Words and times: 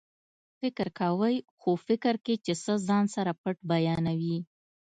فکر 0.59 0.87
کوئ 0.99 1.35
خو 1.59 1.71
فکر 1.87 2.13
کې 2.25 2.35
چې 2.45 2.53
څه 2.63 2.73
ځان 2.87 3.05
سره 3.15 3.31
پټ 3.41 3.55
بیانوي 3.69 4.37